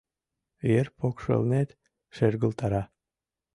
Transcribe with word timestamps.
Ер 0.77 0.87
покшелнет 0.97 1.69
шергылтара. 2.15 2.83